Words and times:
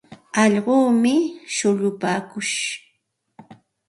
Allquumi 0.43 1.15
shullupaakush. 1.55 2.57